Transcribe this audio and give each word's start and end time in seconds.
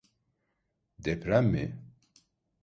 Deprem 0.99 1.45
mi? 1.51 1.83